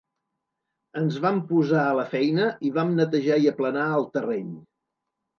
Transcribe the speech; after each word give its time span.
Ens 1.01 1.17
vam 1.25 1.35
posar 1.49 1.83
a 1.89 1.91
la 1.99 2.05
feina 2.13 2.47
i 2.69 2.71
vam 2.77 2.93
netejar 3.01 3.37
i 3.43 3.45
aplanar 3.51 3.85
el 3.99 4.07
terreny. 4.17 4.49